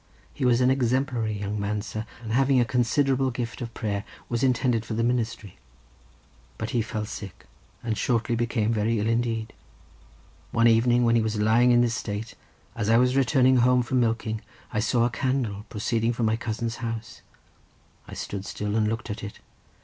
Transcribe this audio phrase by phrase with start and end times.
[0.33, 4.41] He was an exemplary young man, sir, and having a considerable gift of prayer, was
[4.41, 5.59] intended for the ministry;
[6.57, 7.45] but he fell sick,
[7.83, 9.53] and shortly became very ill indeed.
[10.49, 12.33] One evening when he was lying in this state,
[12.75, 14.41] as I was returning home from milking,
[14.73, 17.21] I saw a candle proceeding from my cousin's house.
[18.07, 19.39] I stood still and looked at it.